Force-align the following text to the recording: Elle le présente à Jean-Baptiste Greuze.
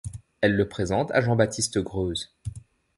Elle 0.41 0.55
le 0.55 0.67
présente 0.67 1.11
à 1.11 1.21
Jean-Baptiste 1.21 1.77
Greuze. 1.77 2.33